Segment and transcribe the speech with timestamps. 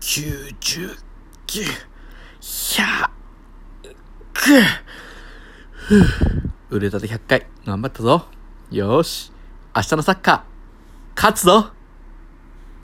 [0.00, 0.96] 99、
[2.40, 3.10] 100、
[4.22, 8.26] ふぅ腕立て100回、頑張ったぞ。
[8.70, 9.30] よし。
[9.76, 10.40] 明日のサッカー、
[11.16, 11.72] 勝つぞ。